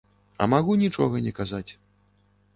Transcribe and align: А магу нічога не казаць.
А 0.43 0.47
магу 0.53 0.77
нічога 0.85 1.21
не 1.27 1.35
казаць. 1.41 1.69